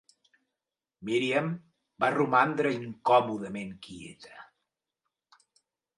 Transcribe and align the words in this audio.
Miriam 1.09 1.51
va 2.05 2.09
romandre 2.15 2.71
incòmodament 2.79 3.73
quieta. 3.89 4.45